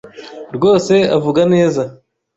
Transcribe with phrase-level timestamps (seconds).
[0.55, 1.81] rwose avuga neza.